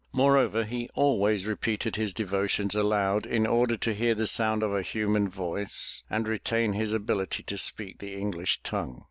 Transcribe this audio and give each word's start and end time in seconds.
Moreover 0.13 0.63
he 0.65 0.89
always 0.95 1.45
repeated 1.45 1.95
his 1.95 2.11
devotions 2.11 2.73
aloud 2.73 3.27
in 3.27 3.45
order 3.45 3.77
to 3.77 3.93
hear 3.93 4.15
the 4.15 4.25
sound 4.25 4.63
of 4.63 4.73
a 4.73 4.81
human 4.81 5.29
voice 5.29 6.01
and 6.09 6.27
retain 6.27 6.73
his 6.73 6.91
ability 6.91 7.43
to 7.43 7.57
speak 7.59 7.99
the 7.99 8.15
English 8.15 8.61
tongue. 8.63 8.99